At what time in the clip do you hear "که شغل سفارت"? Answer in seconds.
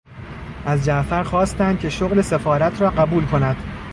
1.79-2.81